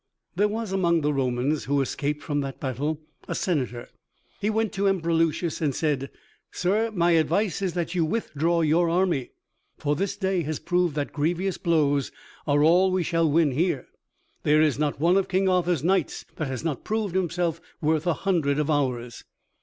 [0.35, 3.87] There was among the Romans who escaped from that battle a senator.
[4.39, 6.09] He went to the Emperor Lucius and said,
[6.51, 9.29] "Sir, my advice is that you withdraw your army,
[9.77, 12.11] for this day has proved that grievous blows
[12.47, 13.89] are all we shall win here.
[14.41, 18.13] There is not one of King Arthur's knights that has not proved himself worth a
[18.25, 19.23] hundred of ours."